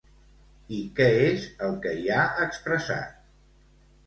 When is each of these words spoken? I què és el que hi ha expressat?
I 0.77 0.79
què 0.99 1.05
és 1.25 1.45
el 1.67 1.75
que 1.83 1.93
hi 1.99 2.09
ha 2.17 2.25
expressat? 2.47 3.15